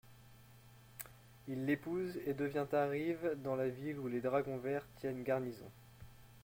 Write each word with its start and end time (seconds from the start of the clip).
Il 1.47 1.65
l'épouse 1.65 2.19
et 2.25 2.33
devient 2.33 2.65
arrive 2.73 3.35
dans 3.43 3.55
la 3.55 3.69
ville 3.69 3.99
où 3.99 4.07
les 4.07 4.19
dragons 4.19 4.57
verts 4.57 4.87
tiennent 4.95 5.21
garnison. 5.21 5.69